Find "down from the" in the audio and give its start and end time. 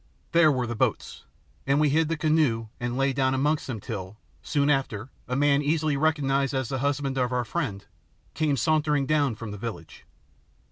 9.05-9.59